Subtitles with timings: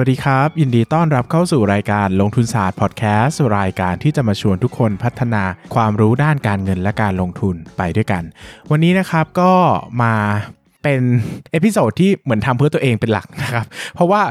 [0.00, 5.42] วัสดีครับ ยินดีต้อนรับเข้าสู่รายการลงทุนศาสตร์พอดแคสต์รายการที่จะมาชวนทุกคนพัฒนา
[5.74, 8.22] ความรู้ด้านการเงินและการลงทุนไปด้วยกัน
[8.70, 9.52] วันนี้นะครับก็
[10.02, 10.14] มา
[10.82, 11.00] เป็น
[11.52, 14.22] episode ที่เหมือนทำเพื่อตัวเองเป็นหลักนะครับ เพราะว่า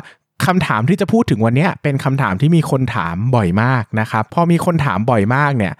[0.45, 5.73] คำถามที่จะพูดถึงวันนี้เป็นคำถามที่มีคนถามบ่อยมากนะครับ พอมีคนถามบ่อยมากเนี่ย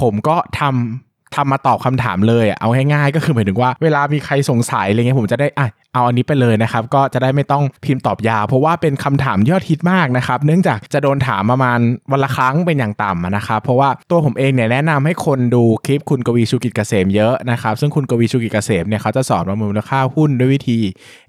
[0.00, 11.78] ผมก็ทำ ทำมาตอบคำถามเลยอะเอาง่ายๆก็คือหมายถึงว่าเวลามีใครสงสัยอะไรเงี้ยผมจะได้อะเอาอันนี้ไปเลยนะครับ ก็จะได้ไม่ต้องพิมพ์ตอบยาว เพราะว่าเป็นคำถามยอดฮิตมากนะครับ เนื่องจากจะโดนถามประมาณ
[12.12, 20.78] วันละครั้งเป็นอย่างต่ำนะครับ เพราะว่าตัวผมเองเนี่ยแนะนำให้คนดูคลิปคุณกวีชูกิจเกษมเยอะนะครับ ซึ่งคุณกวีชูกิจเกษมเนี่ยเขาจะสอนประเมินมูลค่าหุ้นด้วยวิธี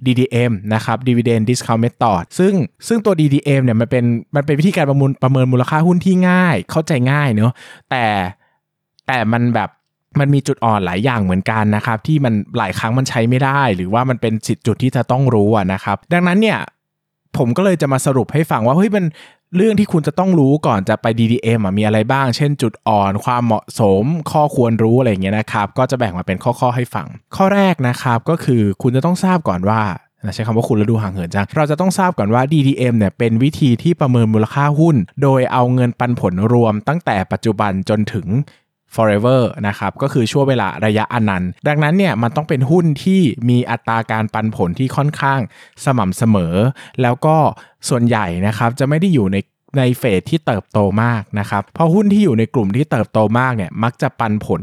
[0.06, 2.54] DDM นะครับ Dividend Discount Method ซึ่ง
[2.88, 7.54] ซึ่งตัว DDM เนี่ยมันเป็นมันเป็นวิธีการประเมินประเมินมูลค่าหุ้นที่ง่าย เข้าใจง่ายเนอะ
[7.90, 8.06] แต่
[9.08, 9.70] แต่มันแบบ
[10.19, 16.59] มันมีจุดอ่อนหลายอย่างเหมือนกันนะครับ ที่มันหลายครั้งมันใช้ไม่ได้ หรือว่ามันเป็นสิทธิจุดที่จะต้องรู้นะครับ ดังนั้นเนี่ย
[17.38, 19.05] ผมก็เลยจะมาสรุปให้ฟังว่าเฮ้ยมัน
[19.58, 29.81] เรื่องที่คุณจะต้องรู้ก่อนจะไป DDM อะมีอะไรบ้าง เช่นจุดอ่อน ความเหมาะสม ข้อควรรู้อะไรเงี้ยนะครับ ก็จะแบ่งมาเป็นข้อๆให้ฟัง ข้อแรกนะครับก็คือคุณจะต้องทราบก่อนว่า
[30.33, 38.27] ใช้คำว่าคุณแล้วดูห่างเหินจัง เราจะต้องทราบก่อนว่า DDM เนี่ยเป็นวิธีที่ประเมินมูลค่าหุ้น โดยเอาเงินปันผลรวมตั้งแต่ปัจจุบันจนถึง
[38.95, 45.39] forever นะครับก็คือช่วงเวลาระยะอนันต์ ดังนั้นเนี่ยมันต้องเป็นหุ้นที่มีอัตราการปันผลที่ค่อนข้าง
[45.86, 46.55] สม่ำเสมอ
[47.02, 47.38] แล้วก็
[47.89, 49.38] ส่วนใหญ่นะครับจะไม่ได้อยู่ใน
[49.77, 54.61] ในเฟสที่เติบโตมากนะครับเพราะหุ้นที่อยู่ในกลุ่มที่เติบโตมากเนี่ยมักจะปันผล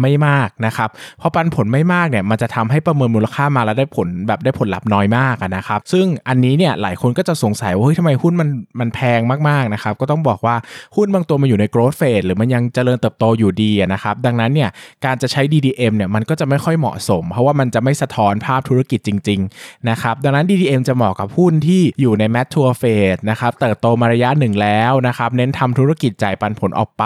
[0.00, 8.48] ไม่มากนะครับ เพอปันผลไม่มากเนี่ยมันจะทำให้ประเมินมูลค่ามาแล้วได้ผลแบบได้ผลลัพธ์น้อยมากนะครับ ซึ่งอันนี้เนี่ยหลายคนก็จะสงสัยว่าเฮ้ยทำไมหุ้นมัน
[8.80, 10.56] มันแพงมากๆนะครับก็ต้องบอกว่า
[10.96, 14.70] หุ้นบางตัวมันอยู่ใน growth phase หรือมันยังเจริญเติบโตอยู่ดีนะครับดังนั้นเนี่ย
[15.04, 27.04] การจะใช้ DDM เนี่ยมันก็จะไม่ค่อยเหมาะสม เพราะว่ามันจะไม่สะท้อนภาพธุรกิจจริงๆนะครับดังนั้น DDM จะเหมาะกับหุ้นที่อยู่ใน mature phase นะครับเติบโตมาระยะหนึ่งแล้วนะครับเน้นทำธุรกิจจ่ายปันผลออกไป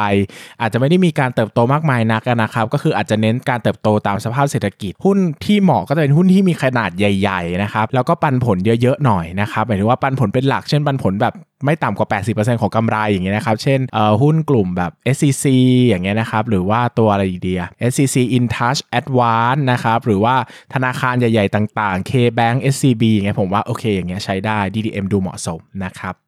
[0.61, 11.35] อาจจะไม่ได้มีการเติบโตมากมายนักนะครับก็คืออาจจะเน้นการเติบโตตามสภาพเศรษฐกิจ หุ้นที่เหมาะก็จะเป็นหุ้นที่มีขนาดใหญ่ๆนะครับแล้วก็ปันผลเยอะๆหน่อยนะครับหมายถึงว่าปันผลเป็นหลักเช่นปันผลแบบ
[11.65, 13.81] ไม่ต่ำกว่า 80%ของกำไรอย่างเงี้ยนะครับ เช่น
[14.23, 15.45] หุ้นกลุ่มแบบ SCC
[15.89, 20.35] อย่างเงี้ยนะครับ หรือว่าตัวอะไรอีกเดีย SCC InTouch Advance นะครับ หรือว่า
[20.75, 26.26] ธนาคารใหญ่ๆต่างๆ KBank SCB อย่างเงี้ยผมว่าโอเคอย่างเงี้ยใช้ได้ DDM ดูเหมาะสมนะครับ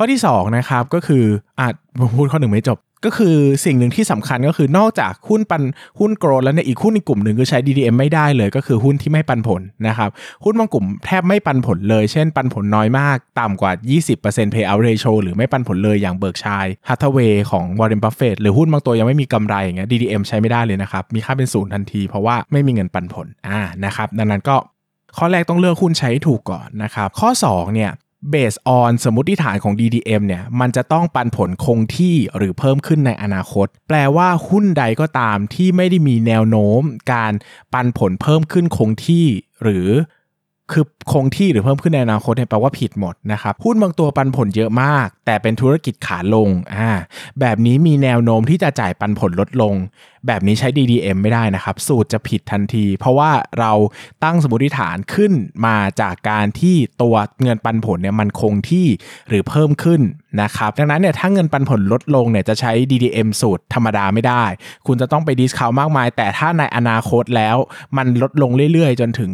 [0.00, 1.24] ข้อที่2นะครับก็คือ
[1.58, 1.68] อะ
[2.16, 5.62] พูดข้อหนึ่งไม่จบ ก็คือสิ่งหนึ่งที่สำคัญก็คือนอกจากหุ้นปัน
[5.98, 10.10] หุ้นโกรดแล้วเนี่ยอีกหุ้นอีกกลุ่มหนึ่งคือใช้ DDM ไม่ได้เลย ก็คือหุ้นที่ไม่ปันผลนะครับ
[10.44, 13.72] หุ้นบางกลุ่มแทบไม่ปันผลเลย เช่นปันผลน้อยมาก ต่ำกว่า
[14.14, 24.56] 20% payout ratio หรือไม่ปันผลเลยอย่างเบิร์กเชียร์ แฮธาเวย์ของวอร์เรนบัฟเฟตหรือหุ้นบางตัวยังไม่มีกำไรอย่างเงี้ย DDM ใช้ไม่ได้เลยนะครับมีค่าเป็นศูนย์ทันที เพราะว่าไม่มีเงินปันผลอ่านะครับดังนั้นก็
[25.16, 27.92] ข้อแรกต้องเลือกหุ้นใช้ถูกก่อนนะครับข้อ2เนี่ย
[28.30, 37.32] base on สมมติฐานของ DDM เนี่ยมันจะต้องปันผลคงที่หรือเพิ่มขึ้นในอนาคต แปลว่าหุ้นใดก็ตามที่ไม่ได้มีแนวโน้ม การ
[37.72, 39.26] ปันผลเพิ่มขึ้นคงที่
[39.62, 39.88] หรือ
[40.70, 46.90] คือ คงที่หรือเพิ่มขึ้นในอนาคตเนี่ยแปลว่าผิดหมดนะครับหุ้นบางตัวปันผลเยอะมาก แต่เป็นธุรกิจขาลงอ่า
[47.40, 49.74] แบบนี้มีแนวโน้มที่จะจ่ายปันผลลดลง
[50.26, 53.72] แบบนี้ใช้ DDM ไม่ได้นะครับ สูตรจะผิดทันที เพราะว่าเรา
[54.24, 55.32] ตั้งสมมติฐานขึ้น
[55.66, 58.86] มาจากการที่ตัวเงินปันผลเนี่ยมันคงที่
[59.28, 60.00] หรือเพิ่มขึ้น
[60.42, 64.44] นะครับดังนั้นเนี่ยถ้าเงินปันผลลดลงเนี่ยจะใช้ DDM สูตรธรรมดาไม่ได้
[64.86, 67.56] คุณจะต้องไปดิสคาวมากมาย แต่ถ้าในอนาคตแล้ว
[67.96, 69.30] มันลดลงเรื่อยๆ จนถึง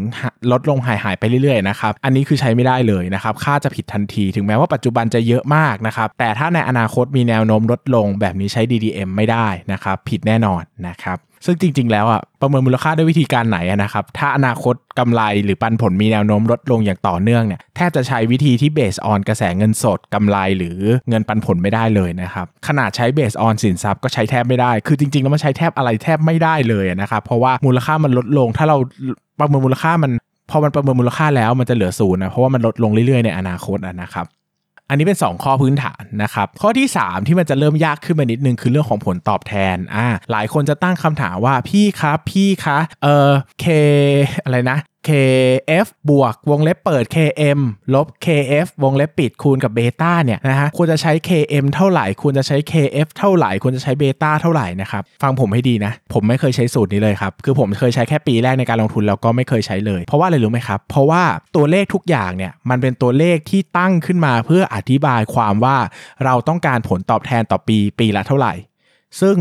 [0.53, 20.79] ลดลงหายหายไปเรื่อยๆนะครับ อันนี้คือใช้ไม่ได้เลยนะครับ ค่าจะผิดทันที ถึงแม้ว่าปัจจุบันจะเยอะมากนะครับ แต่ถ้าในอนาคตมีแนวโน้มลดลง แบบนี้ใช้ DDM ไม่ได้นะครับ ผิดแน่นอนนะครับซึ่งจริง ๆ แล้วอะประเมินมูลค่าด้วยวิธีการไหนนะครับ ถ้าอนาคตกำไรหรือปันผลมีแนวโน้มลดลงอย่างต่อเนื่องเนี่ยแทบจะใช้วิธีที่เบสออนกระแสเงินสดกำไรหรือ
[21.09, 28.77] เงินปันผลไม่ได้เลยนะครับขนาดใช้เบสออนสินทรัพย์ก็ใช้แทบไม่ได้ คือจริง ๆ แล้วมันใช้แทบอะไรแทบไม่ได้เลยนะครับเพราะว่ามูลค่ามันลดลงถ้าเรา
[29.41, 30.13] ประเมินมูลค่ามัน
[30.51, 34.27] พอมันประเมินมูลค่าแล้วมันจะเหลือศูนย์นะเพราะว่ามันลดลงเรื่อยๆในอนาคตนะครับ
[34.89, 43.31] อันนี้เป็น 2 ข้อพื้นฐานนะครับ ข้อที่ 3 ที่มันจะเริ่มยากขึ้นมานิดนึงคือเรื่องของผลตอบแทนอ่าหลายคนจะตั้งคำถามว่าพี่ครับพี่คะเออ
[43.61, 43.67] เค
[44.45, 44.79] อะไรนะ
[45.09, 47.61] KF บวกวงเล็บเปิด KM
[47.95, 61.23] ลบ KF วงเล็บปิดคูณกับเบต้าเนี่ยนะฮะควรจะใช้ KM เท่าไหร่ควรจะใช้ KF เท่าไหร่ควรจะใช้เบต้าเท่าไหร่นะครับฟังผมให้ดีนะ ผมไม่เคยใช้สูตรนี้เลยครับ คือผมเคยใช้แค่ปีแรกในการลงทุนแล้วก็ไม่เคยใช้เลย เพราะว่าอะไรรู้ไหมครับ เพราะว่า
[61.57, 65.77] ตัวเลขทุกอย่างเนี่ยมันเป็นตัวเลขที่ตั้งขึ้นมาเพื่ออธิบายความว่า
[66.25, 68.53] เราต้องการผลตอบแทนต่อปีปีละเท่าไหร่
[69.21, 69.37] ซึ่ง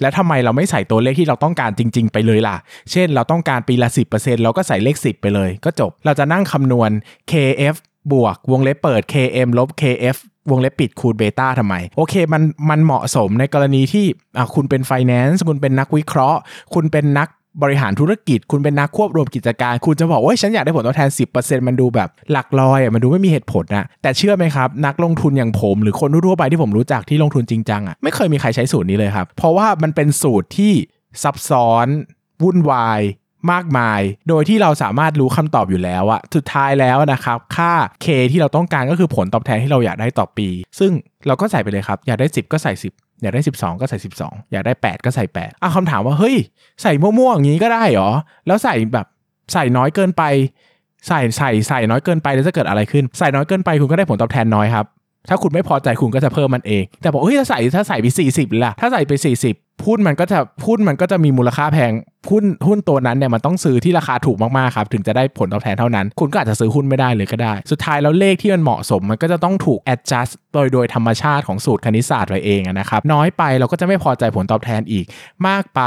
[0.00, 2.56] และทำไมเราไม่ใส่ตัวเลขที่เราต้องการจริง ๆ ไปเลยล่ะ
[2.90, 6.90] เช่น เราต้องการปีละ 10%เราก็ใส่เลข 10 ไปเลย ก็จบ เราจะนั่งคำนวณ
[7.30, 7.76] KF
[8.12, 10.16] บวกวงเล็บเปิด KM ลบ KF
[10.50, 14.04] วงเล็บปิดคูณเบต้าทำไม โอเคมันมันเหมาะสมในกรณีที่
[14.36, 16.38] อะคุณเป็นไฟแนนซ์คุณเป็นนักวิเคราะห์
[16.74, 17.28] คุณเป็นนัก
[17.62, 30.72] บริหารธุรกิจ คุณเป็นนักควบรวมกิจการ คุณจะบอกว่าฉันอยากได้ผลตอบแทน 10%มันดูแบบหลักลอยอะมันดูไม่มีเหตุผลนะแต่เชื่อไหมครับ นักลงทุนอย่างผม หรือคนทั่วไปที่ผมรู้จักที่ลงทุนจริงจังอะไม่เคยมีใครใช้สูตรนี้เลยครับ เพราะว่ามันเป็นสูตรที่
[31.22, 31.86] ซับซ้อน
[32.42, 33.00] วุ่นวาย
[33.52, 37.72] มากมาย โดยที่เราสามารถรู้คำตอบอยู่แล้วอะสุดท้ายแล้วนะครับ ค่า
[38.04, 40.48] K ที่เราต้องการก็คือผลตอบแทนที่เราอยากได้ต่อปี
[40.78, 40.92] ซึ่ง
[41.26, 46.36] เราก็ใส่ไปเลยครับ อยากได้ 10 ก็ใส่ 10 อยากได้ 12 ก็ใส่ 12 อยากได้ 8 ก็ใส่8อะคำถามว่าเฮ้ย
[46.82, 48.10] ใส่มั่วๆอย่างนี้ก็ได้เหรอ
[48.46, 49.06] แล้วใส่แบบ
[49.52, 50.22] ใส่น้อยเกินไป
[51.08, 54.86] ใส่ใส่ใส่น้อยเกินไปแล้วจะเกิดอะไรขึ้น ใส่น้อยเกินไปคุณก็ได้ผลตอบแทนน้อยครับ
[55.28, 59.12] ถ้าคุณไม่พอใจคุณก็จะเพิ่มมันเอง แต่บอกเฮ้ยถ้าใส่ถ้าใส่ไป 40ล่ะถ้าใส่ไป
[59.46, 61.92] 40 หุ้นมันก็จะหุ้นมันก็จะมีมูลค่าแพง
[62.30, 75.04] หุ้นหุ้นตัวนั้นเนี่ยมันต้องซื้อที่ราคาถูกมากๆครับถึงจะได้ผลตอบแทนเท่านั้น คุณก็อาจจะซื้อหุ้นไม่ได้เลยก็ได้ สุดท้ายแล้วเลขที่มันเหมาะสม มันก็จะต้องถูก adjust โดยโดยธรรมชาติของสูตรคณิตศาสตร์ไว้เองนะครับน้อยไปเราก็จะไม่พอใจผลตอบแทนอีก
[75.48, 75.80] มากไป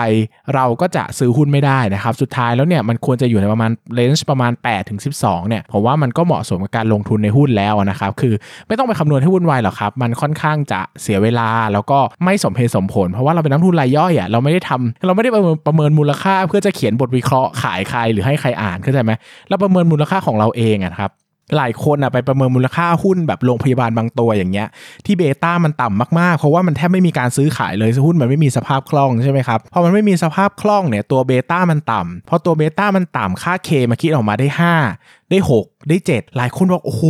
[0.56, 8.34] เราก็จะซื้อหุ้นไม่ได้นะครับสุดท้ายแล้วเนี่ยมันควรจะอยู่ในประมาณเลนจ์ประมาณ8ถึง12เนี่ยผมว่ามันก็เหมาะสมกับการลงทุนในหุ้นแล้วนะครับคือ
[8.68, 19.12] ไม่ต้องไปคำนวณให้วุ่นวายหรอกครับมันค่อนข้างจะเสียเวลาแล้วก็ไม่สมเหตุสมผล เพราะว่าเราเป็นนักทุนรายย่อยอะเราไม่ได้ทำเราไม่ได้ประเมินประเมินมูลค่า เพื่อจะเขียนบทวิเคราะห์ขายใครหรือให้ใครอ่านเข้าใจไหม
[19.50, 21.12] เราประเมินมูลค่าของเราเองอะครับ
[21.58, 24.68] หลายคนอะไปประเมินมูลค่าหุ้นแบบโรงพยาบาลบางตัวอย่างเงี้ย
[25.06, 34.48] ที่เบต้ามันต่ำมากๆ เพราะว่ามันแทบไม่มีการซื้อขายเลยหุ้นมันไม่มีสภาพคล่องใช่ไหมครับพอมันไม่มีสภาพคล่องเนี่ยตัวเบต้ามันต่ำพอตัวเบต้ามันต่ำค่าเคมาคิดออกมาได้
[34.90, 37.04] 5 ได้ 6 ได้ 7 หลายคนบอกโอ้โห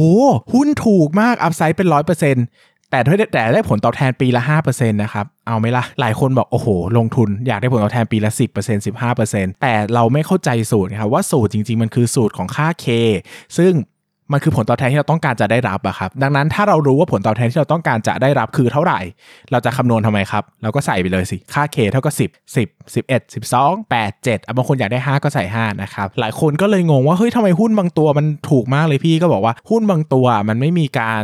[0.53, 2.45] หุ้นถูกมากอัพไซด์เป็นร้อยเปอร์เซ็นต์
[2.93, 6.67] แต่ถ้แต่ได้ผลตอบแทนปีละ 5%นะครับ เอาไหมล่ะ หลายคนบอก โอ้โห
[6.97, 8.85] ลงทุนอยากได้ผลตอบแทนปีละ 10%
[9.17, 12.87] 15%แต่เราไม่เข้าใจสูตรนะครับว่าสูตรจริง ๆ มันคือสูตรของค่า K
[13.57, 13.71] ซึ่ง
[14.31, 18.99] มันคือผลตอบแทนที่เราต้องการจะได้รับอะครับ ดังนั้นถ้าเรารู้ว่าผลตอบแทนที่เราต้องการจะได้รับคือเท่าไหร่
[19.51, 27.17] เราจะคำนวณทำไมครับ เราก็ใส่ไปเลยสิ ค่า K เท่ากับ10 10 11 12 8 7บางคนอยากได้ 5 ก็ใส่ 5 นะครับ หลายคนก็เลยงงว่า
[27.17, 31.23] เฮ้ยทำไมหุ้นบางตัวมันถูกมากเลยพี่ก็บอกว่าหุ้นบางตัวมันไม่มีการ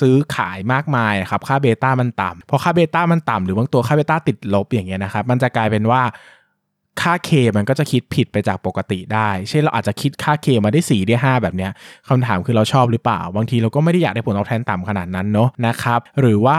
[0.00, 6.02] ซื้อขายมากมายครับ ค่าเบต้ามันต่ำพอค่าเบต้ามันต่ำหรือบางตัวค่าเบต้าติดลบอย่างเงี้ยนะครับ มันจะกลายเป็นว่า
[7.00, 11.70] ค่า K มันก็จะคิดผิดไปจากปกติได้ เช่นเราอาจจะคิดค่า K มาได้4ได้5 แบบเนี้ย
[12.08, 16.56] คำถามคือเราชอบหรือเปล่า บางทีเราก็ไม่ได้อยากได้ผลตอบแทนต่ำขนาดนั้นเนาะนะครับ หรือว่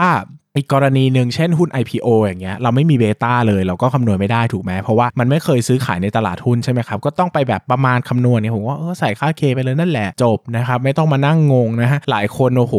[0.56, 12.74] อีกกรณีหนึ่งเช่นหุ้น IPO อย่างเงี้ยเราไม่มีเบต้าเลยเราก็คำนวณไม่ได้ถูกไหมเพราะว่ามันไม่เคยซื้อขายในตลาดหุ้นใช่ไหมครับก็ต้องไปแบบประมาณคำนวณเนี่ยผมว่าเออใส่ค่า K ไปเลยนั่นแหละจบนะครับไม่ต้องมานั่งงงนะฮะหลายคนโอ้โห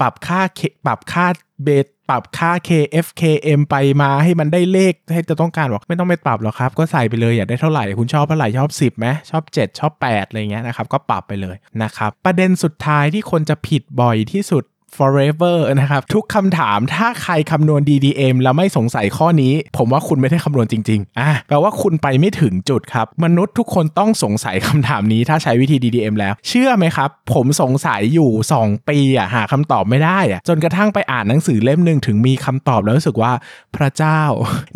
[0.00, 1.26] ปรับค่า K ปรับค่า
[1.64, 14.64] เบตปรับค่า KFKM ไปมาให้มันได้เลขให้จะต้องการบอกไม่ต้องไปปรับหรอกครับ ก็ใส่ไปเลยอยากได้เท่าไหร่คุณชอบเท่าไหร่ชอบ 10ไหมชอบ 7 ชอบ8อะไรเงี้ยนะครับก็ปรับไปเลยนะครับประเด็นสุดท้ายที่คนจะผิดบ่อยที่สุด
[14.98, 33.32] forever นะครับ ทุกคำถามถ้าใครคำนวณ DDM แล้วไม่สงสัยข้อนี้ ผมว่าคุณไม่ได้คำนวณจริงๆอะแปลว่าคุณไปไม่ถึงจุดครับ มนุษย์ทุกคนต้องสงสัยคำถามนี้ถ้าใช้วิธี DDM แล้ว เชื่อไหมครับ ผมสงสัยอยู่ 2 ปีอะหาคำตอบไม่ได้อะจนกระทั่งไปอ่านหนังสือเล่มหนึ่งถึงมีคำตอบแล้วรู้สึกว่า
[33.76, 34.20] พระเจ้า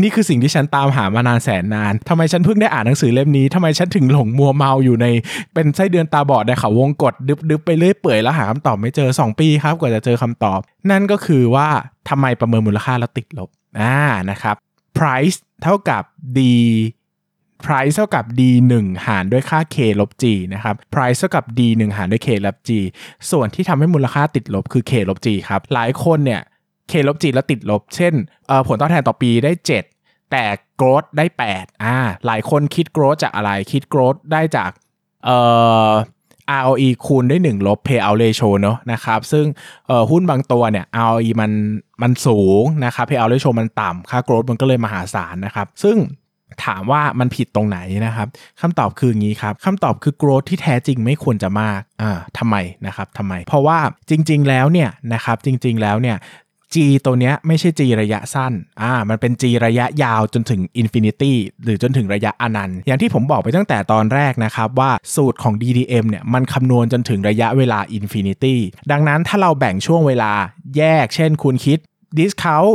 [0.02, 5.06] นี่คือสิ่งที่ฉันตามหามานานแสนนานทำไมฉันเพิ่งได้อ่านหนังสือเล่มนี้ทำไมฉันถึงหลงมัวเมาอยู่ใน
[5.54, 7.14] เป็นไส้เดือนตาบอดในเขาวงกด
[7.50, 11.68] ดึบๆไปเรื่อยเปื่อยแล้วหาคำตอบไม่เจอ 2 ปีครับกว่าจะเจอคำตอบ นั่นก็คือว่า
[12.08, 13.48] ทำไมประเมินมูลค่าแล้วติดลบ
[13.80, 13.96] อ่า
[14.30, 14.54] นะครับ
[14.98, 16.02] price เท่ากับ
[16.38, 16.40] d
[17.64, 18.40] price เท่ากับ d
[18.76, 20.24] 1หารด้วยค่า k ลบ g
[20.54, 22.70] นะครับ price เท่ากับ d 1หารด้วย k ลบ g
[23.30, 26.42] ส่วนที่ทำให้มูลค่าติดลบคือ k ลบ g ครับ หลายคนเนี่ย
[26.90, 28.14] k ลบ g แล้วติดลบ เช่น
[28.66, 29.52] ผลตอบแทนต่อปีได้
[29.92, 30.44] 7 แต่
[30.80, 31.24] growth ได้
[31.54, 34.70] 8อ่าหลายคนคิด growth จากอะไรคิด growth ได้จาก
[35.24, 35.38] เอ่
[35.88, 35.90] อ
[36.62, 39.44] ROE คูณด้วย1ลบ payout ratio เนอะนะครับซึ่ง
[40.10, 41.52] หุ้นบางตัวเนี่ย ROE มัน
[42.02, 45.98] มันสูงนะครับ payout ratio มันต่ำค่า growth มันก็เลยมหาศาลนะครับ ซึ่ง
[46.64, 48.28] ถามว่ามันผิดตรงไหนนะครับ
[48.60, 52.56] คำตอบคืออย่างนี้ครับคำตอบคือ growth ที่แท้จริงไม่ควรจะมากอ่าทำไม
[52.86, 53.78] นะครับทำไม เพราะว่า
[54.10, 56.16] จริง ๆ แล้วเนี่ยนะครับจริง ๆ แล้วเนี่ย
[56.74, 61.32] G ตัวเนี้ยไม่ใช่ G ระยะสั้น อ่า มันเป็น G ระยะยาวจนถึง Infinity
[61.64, 68.56] หรือจนถึงระยะอนันต์ อย่างที่ผมบอกไปตั้งแต่ตอนแรกนะครับ ว่าสูตรของ DDM เนี่ย มันคำนวณจนถึงระยะเวลา Infinity
[68.90, 70.32] ดังนั้นถ้าเราแบ่งช่วงเวลา
[70.76, 71.78] แยก เช่น คุณคิด
[72.18, 72.72] discount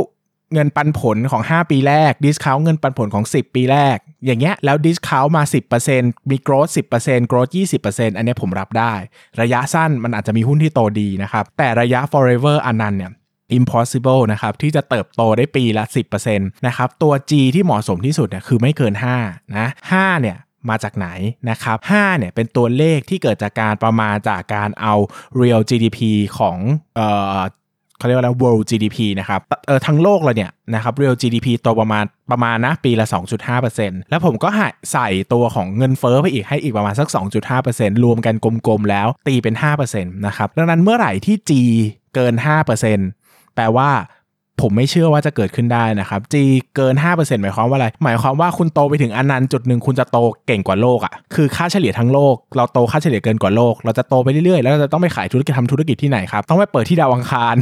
[0.52, 5.42] เงินปันผลของ 5 ปีแรก discount เงินปันผลของ 10 ปีแรก อย่างเงี้ยแล้ว discount มา
[5.86, 7.50] 10%มี growth 10% growth
[7.84, 8.94] 20%อันเนี้ผมรับได้
[9.40, 13.12] ระยะสั้นมันอาจจะมีหุ้นที่โตดีนะครับแต่ระยะ forever อันนั้นเนี่ย
[13.58, 15.84] impossible นะครับที่จะเติบโตได้ปีละ
[16.24, 20.38] 10%นะครับตัว G ที่เหมาะสมที่สุดเนี่ยคือไม่เกิน5นะ5เนี่ย
[20.68, 21.08] มาจากไหน
[21.50, 24.94] นะครับ5เนี่ยเป็นตัวเลขที่เกิดจากการประมาณจากการเอา
[25.40, 25.98] real GDP
[26.38, 26.56] ของ
[26.96, 27.40] เอ่อ
[27.98, 33.06] เขาเรียกว่า world GDP นะครับเออทั้งโลกเลยเนี่ยนะครับ real GDP โตประมาณประมาณนะปีละ
[33.58, 34.48] 2.5%แล้วผมก็
[34.92, 37.08] ใส่ตัวของเงินเฟ้อไปอีกให้อีกประมาณสัก
[37.56, 41.52] 2.5%รวมกันกลมๆแล้วตีเป็น 5%นะครับดังนั้นเมื่อไหร่ที่ G
[42.14, 42.34] เกิน
[42.84, 43.25] 5%
[43.56, 43.90] แปลว่า
[44.62, 46.34] ผมไม่เชื่อว่าจะเกิดขึ้นได้นะครับ G
[46.76, 57.56] เกิน 5%หมายความว่าอะไร หมายความว่าคุณโตไปถึงอันนั้นจุดหนึ่งคุณจะโตเก่งกว่าโลกอะ่ะ คือค่าเฉลี่ยทั้งโลก เราโตค่าเฉลี่ยเกินกว่าโลก เราจะโตไปเรื่อยๆ แล้วเราจะต้องไปขายธุรกิจทำธุรกิจที่ไหนครับ ต้องไปเปิดที่ดาวอังคาร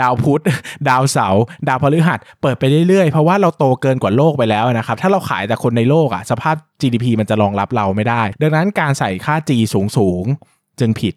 [0.00, 0.42] ดาวพุธ
[0.88, 11.14] ดาวเสาร์ดาวพฤหัส เปิดไปเรื่อยๆ เพราะว่าเราโตเกินกว่าโลกไปแล้วนะครับ ถ้าเราขายแต่คนในโลกอะ่ะ สภาพ GDP มันจะรองรับเราไม่ได้ ดังนั้นการใส่ค่า G สูงๆจึงผิด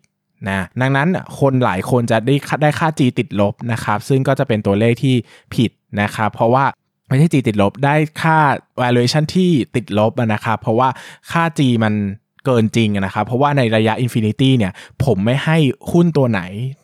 [0.50, 1.08] นะดังนั้น
[1.40, 5.16] คนหลายคนจะได้ได้ค่า G ติดลบนะครับ ซึ่งก็จะเป็นตัวเลขที่
[5.56, 5.72] ผิด
[6.02, 6.66] นะครับ เพราะว่า
[7.08, 8.38] ไม่ใช่ G ติดลบได้ค่า
[8.82, 10.90] valuation ที่ติดลบนะครับ เพราะว่า
[11.32, 11.94] ค่า G มัน
[12.46, 14.72] เกินจริงนะครับ เพราะว่าในระยะ Infinity เนี่ย
[15.04, 15.58] ผมไม่ให้
[15.92, 16.42] หุ้นตัวไหน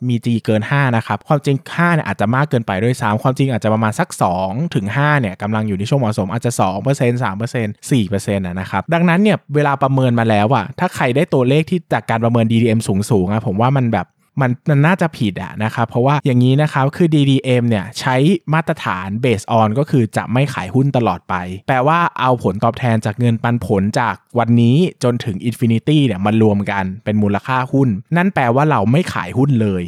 [0.07, 4.09] มี G เกิน 5 นะครับ ความจริง5เนี่ยอาจจะมากเกินไปด้วยซ้ำความจริงอาจจะประมาณสัก
[4.41, 14.07] 2ถึง5เนี่ยกำลังอยู่ในช่วงเหมาะสมอาจจะ2% 3% 4%นะครับดังนั้นเนี่ยเวลาประเมินมาแล้วอะถ้าใครได้ตัวเลขที่จากการประเมิน DDM สูงๆอะผมว่ามันแบบ
[14.41, 18.15] มันมันน่าจะผิดอะนะครับเพราะว่าอย่างนี้นะครับคือ DDM เนี่ยใช้
[18.53, 21.35] มาตรฐาน base on ก็คือจะไม่ขายหุ้นตลอดไป
[21.67, 29.83] แปลว่าเอาผลตอบแทนจากเงินปันผลจากวันนี้จนถึง Infinity เนี่ยมันรวมกันเป็นมูลค่าหุ้น นั่นแปลว่าเราไม่ขายหุ้นเลย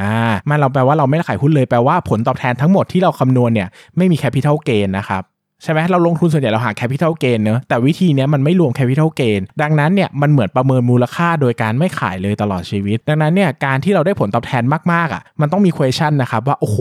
[0.00, 0.16] อ่า
[0.48, 5.22] มันเราแปลว่าเราไม่ขายหุ้นเลยแปลว่าผลตอบแทนทั้งหมดที่เราคำนวณเนี่ยไม่มี capital gain นะครับ
[5.62, 16.78] ใช่ไหมเราลงทุนส่วนใหญ่เราหา capital gain เนอะแต่วิธีนี้มันไม่รวม capital gain ดังนั้นเนี่ยมันเหมือนประเมินมูลค่าโดยการไม่ขายเลยตลอดชีวิต ดังนั้นเนี่ยการที่เราได้ผลตอบแทนมากๆอะมันต้องมีควอชั่นนะครับว่า โอ้โห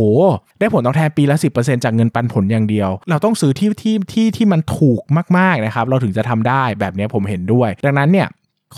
[0.59, 5.01] ได้ผลตอบแทนปีละ 10%จากเงินปันผลอย่างเดียว เราต้องซื้อที่ที่ที่ที่มันถูก
[5.37, 8.27] มากๆนะครับเราถึงจะทำได้แบบนี้ผมเห็นด้วย ดังนั้นเนี่ย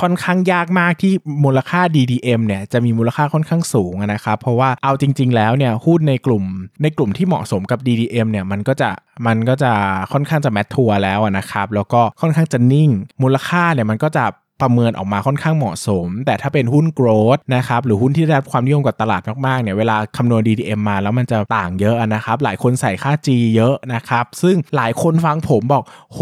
[0.02, 1.14] ค่อนข้างยากมากที่
[1.44, 6.44] มูลค่า DDM เนี่ยจะมีมูลค่าค่อนข้างสูงนะครับเพราะว่าเอาจริง ๆ แล้วเนี่ยหุ้นในกลุ่ม
[6.84, 8.90] ในกลุ่มที่เหมาะสมกับ DDM เนี่ยมันก็จะ
[9.28, 9.72] มันก็จะ
[10.12, 12.90] ค่อนข้างจะแมททัวร์แล้วนะครับแล้วก็ค่อนข้างจะนิ่ง
[13.24, 14.26] มูลค่าเนี่ยมันก็จะ
[14.62, 25.84] ประเมินออกมาค่อนข้างเหมาะสม แต่ถ้าเป็นหุ้นโกรดนะครับหรือหุ้นที่ได้รับความนิยมกับตลาดมากๆเนี่ยเวลาคำนวณ DDM มาแล้วมันจะต่างเยอะนะครับหลายคนใส่ค่า G เยอะนะครับซึ่งหลายคนฟังผมบอก
[26.14, 26.22] โห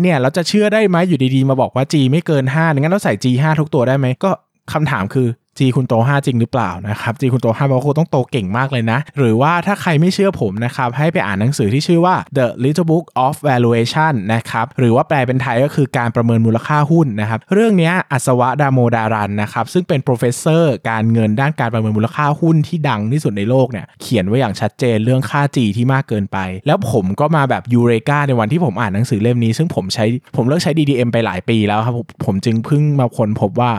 [0.00, 4.30] เนี่ยเราจะเชื่อได้ไหมอยู่ดีๆ มาบอกว่า G ไม่เกิน5งั้นเราใส่ G 5ทุกตัวได้ไหมก็
[4.72, 26.38] คำถามคือ G คุณโต5จริงหรือเปล่านะครับ G คุณโต5แปลว่าคุณต้องโตเก่งมากเลยนะ หรือว่าถ้าใครไม่เชื่อผมนะครับให้ไปอ่านหนังสือที่ชื่อว่า The Little Book of Valuation นะครับหรือว่าแปลเป็นไทยก็คือการประเมินมูลค่าหุ้นนะครับเรื่องนี้อัศวะดาโมดารันนะครับซึ่งเป็น professor การเงินด้านการประเมินมูลค่าหุ้นที่ดังที่สุดในโลกเนี่ยเขียนไว้อย่างชัดเจนเรื่องค่า G ที่มากเกินไป
[26.66, 30.04] แล้วผมก็มาแบบยูเรกาในวันที่ผมอ่านหนังสือเล่มนี้ ซึ่งผมใช้
[30.36, 33.72] ผมเลิกใช้ DDM ไปหลายปีแล้วครับผมจึงเพิ่งมาค้นพบว่า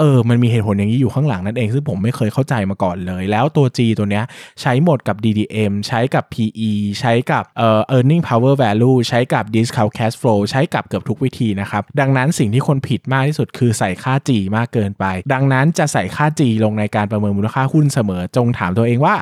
[0.00, 4.24] เออมันมีเหตุผลอย่างนี้อยู่ข้างหลังนั่นเอง ซึ่งผมไม่เคยเข้าใจมาก่อนเลย แล้วตัว G ตัวเนี้ย
[4.60, 15.04] ใช้หมดกับ DDM ใช้กับ PE ใช้กับเอ่อ earning power value ใช้กับ discount cash flow ใช้กับเกือบทุกวิธีนะครับ ดังนั้นสิ่งที่คนผิดมากที่สุดคือใส่ค่า G มากเกินไป
[15.32, 19.16] ดังนั้นจะใส่ค่า G ลงในการประเมินมูลค่าหุ้นเสมอจงถามตัวเองว่า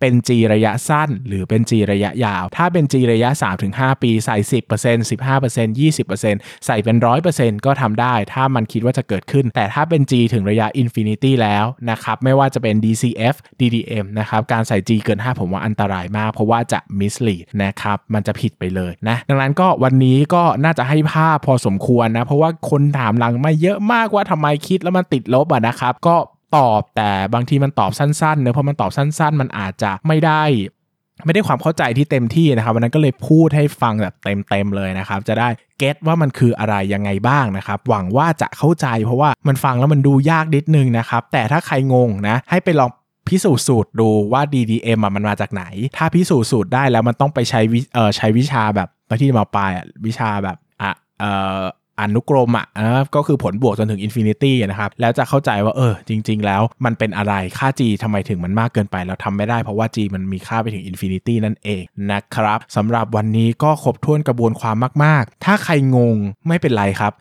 [0.00, 3.30] เป็น G ระยะสั้น หรือเป็น G ระยะยาว ถ้าเป็น G ระยะ
[3.66, 5.78] 3-5 ปีใส่ 10% 15%
[6.18, 6.96] 20%ใส่เป็น
[7.30, 15.40] 100%ก็ทำได้ ถ้ามันคิดว่าจะเกิดขึ้น แต่ถ้าเป็น G ถึงระยะ Infinity แล้วนะครับ ไม่ว่าจะเป็น DCF DDM นะครับ การใส่ G เกิน 5
[15.40, 26.16] ผมว่าอันตรายมาก เพราะว่าจะ mislead นะครับ มันจะผิดไปเลยนะ ดังนั้นก็วันนี้ก็น่าจะให้ภาพพอสมควรนะ เพราะว่าคนถามหลังมาเยอะมากว่าทำไมคิดแล้วมันติดลบอะนะครับ ก็
[26.56, 30.42] ตอบแต่บางทีมันตอบสั้นๆเนอะเพราะมันตอบสั้น ๆ มันอาจจะไม่ได้
[31.26, 35.48] ไม่ได้ความเข้าใจที่เต็มที่นะครับวันนั้นก็เลยพูดให้ฟังแบบเต็มๆเลยนะครับ จะได้
[35.78, 42.90] เก็ตว่ามันคืออะไรยังไงบ้างนะครับ หวังว่าจะเข้าใจเพราะว่ามันฟังแล้วมันดูยากนิดนึงนะครับ แต่ถ้าใครงงนะ ให้ไปลอง
[43.28, 45.64] พิสูจน์สูตรดูว่า DDM มันมาจากไหน
[45.96, 48.88] ถ้าพิสูจน์สูตรได้แล้วมันต้องไปใช้วิเออใช้วิชาแบบ
[49.20, 49.70] ที่มาปลาย
[50.06, 51.60] วิชาแบบอะเอ่อ
[52.00, 66.16] อนุกรมอะนะก็คือผลบวกจนถึง infinity นะครับแล้วจะเข้าใจว่าเออจริง ๆ แล้วมันเป็นอะไรค่า g ทำไมถึงมันมากเกินไปแล้วทำไม่ได้เพราะว่า g มันมีค่าไปถึง infinity นั่นเองนะครับสำหรับวันนี้ก็ครบถ้วนกระบวนความมาก ๆ ถ้าใครงง
[66.48, 67.12] ไม่เป็นไรครับ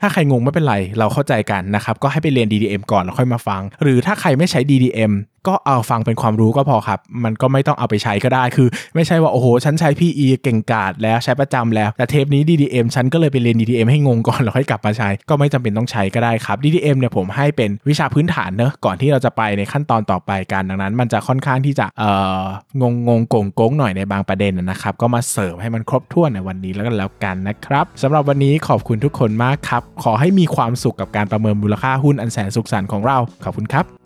[0.00, 5.12] ถ้าใครงงไม่เป็นไรเราเข้าใจกันนะครับก็ให้ไปเรียน DDM ก่อนแล้วค่อยมาฟัง หรือถ้าใครไม่ใช้ DDM
[5.48, 22.10] ก็เอาฟังเป็นความรู้ก็พอครับ มันก็ไม่ต้องเอาไปใช้ก็ได้คือ ไม่ใช่ว่าโอ้โหฉันใช้ PE เก่งกาจแล้วใช้ประจำแล้วแต่เทปนี้ DDM ฉันก็เลยไปเรียน DDM ให้งงก่อนแล้วค่อยกลับมาใช้ ก็ไม่จำเป็นต้องใช้ก็ได้ครับ DDM เนี่ยผมให้เป็นวิชาพื้นฐานเนอะก่อนที่เราจะไปในขั้นตอนต่อไปกันดังนั้น มันจะค่อนข้างที่จะเอ่
[22.40, 22.42] อ
[22.80, 34.05] งงงงโกงโกงหน่อยในบางประเด็นนะครับก็มาเสริมให้มันครบถ้วนในวันนี้แล้วกันแล้วกันนะครับสำหรับวันนี้ขอบคุณทุกคนมากครับขอให้มีความสุขกับการประเมินมูลค่าหุ้นอันแสนสุขสันต์ของเราขอบคุณครับ